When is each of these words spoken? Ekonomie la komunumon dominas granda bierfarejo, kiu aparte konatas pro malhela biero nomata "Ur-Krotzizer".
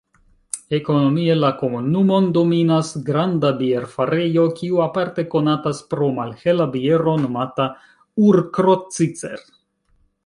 Ekonomie 0.75 1.33
la 1.41 1.51
komunumon 1.57 2.29
dominas 2.37 2.89
granda 3.09 3.51
bierfarejo, 3.59 4.45
kiu 4.61 4.81
aparte 4.87 5.27
konatas 5.35 5.83
pro 5.95 6.09
malhela 6.17 6.69
biero 6.79 7.15
nomata 7.27 7.69
"Ur-Krotzizer". 8.31 9.47